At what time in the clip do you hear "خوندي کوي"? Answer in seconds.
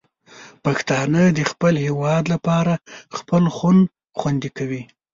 4.19-4.81